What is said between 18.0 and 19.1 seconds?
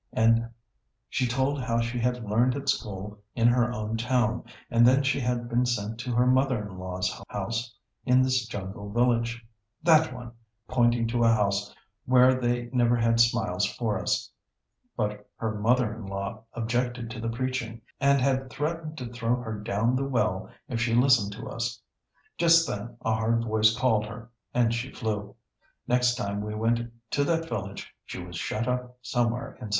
had threatened to